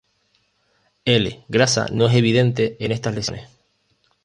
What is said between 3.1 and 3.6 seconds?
lesiones.